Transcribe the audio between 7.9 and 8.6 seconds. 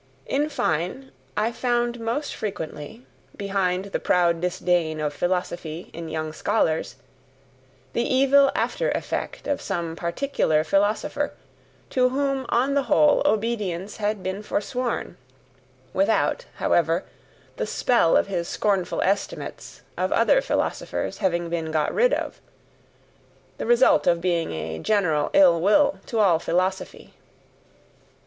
the evil